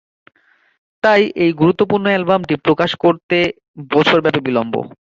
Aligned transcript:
তাই 1.03 1.21
এই 1.43 1.51
গুরুত্বপূর্ণ 1.61 2.05
অ্যালবামটি 2.09 2.53
প্রকাশ 2.65 2.91
করতে 3.03 3.37
বছরব্যাপী 3.91 4.41
বিলম্ব। 4.47 4.73